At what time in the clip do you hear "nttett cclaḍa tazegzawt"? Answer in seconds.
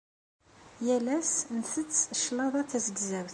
1.57-3.29